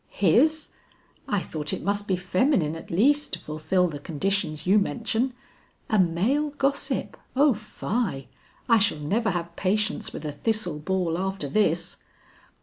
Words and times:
"His! 0.09 0.71
I 1.27 1.41
thought 1.43 1.71
it 1.73 1.83
must 1.83 2.07
be 2.07 2.15
feminine 2.15 2.75
at 2.75 2.89
least 2.89 3.33
to 3.33 3.39
fulfill 3.39 3.87
the 3.87 3.99
conditions 3.99 4.65
you 4.65 4.79
mention. 4.79 5.35
A 5.91 5.99
male 5.99 6.49
gossip, 6.57 7.15
O 7.35 7.53
fie! 7.53 8.27
I 8.67 8.79
shall 8.79 8.97
never 8.97 9.29
have 9.29 9.55
patience 9.55 10.11
with 10.11 10.25
a 10.25 10.31
thistle 10.31 10.79
ball 10.79 11.19
after 11.19 11.47
this." 11.47 11.97